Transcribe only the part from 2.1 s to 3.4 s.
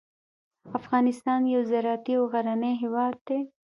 او غرنی هیواد دی.